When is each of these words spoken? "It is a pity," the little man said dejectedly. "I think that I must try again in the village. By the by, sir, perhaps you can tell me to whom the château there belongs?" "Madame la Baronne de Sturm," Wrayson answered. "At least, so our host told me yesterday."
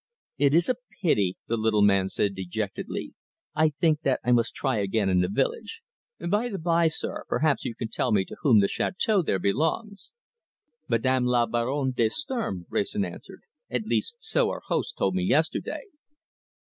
"It 0.39 0.55
is 0.55 0.67
a 0.67 0.77
pity," 1.03 1.37
the 1.45 1.57
little 1.57 1.83
man 1.83 2.07
said 2.09 2.33
dejectedly. 2.33 3.13
"I 3.53 3.69
think 3.69 4.01
that 4.01 4.19
I 4.23 4.31
must 4.31 4.55
try 4.55 4.77
again 4.77 5.09
in 5.09 5.19
the 5.21 5.29
village. 5.29 5.83
By 6.19 6.49
the 6.49 6.57
by, 6.57 6.87
sir, 6.87 7.23
perhaps 7.29 7.65
you 7.65 7.75
can 7.75 7.87
tell 7.89 8.11
me 8.11 8.25
to 8.25 8.35
whom 8.41 8.61
the 8.61 8.67
château 8.67 9.23
there 9.23 9.37
belongs?" 9.37 10.11
"Madame 10.87 11.25
la 11.25 11.45
Baronne 11.45 11.91
de 11.91 12.09
Sturm," 12.09 12.65
Wrayson 12.67 13.05
answered. 13.05 13.41
"At 13.69 13.85
least, 13.85 14.15
so 14.17 14.49
our 14.49 14.63
host 14.65 14.97
told 14.97 15.13
me 15.13 15.21
yesterday." 15.21 15.83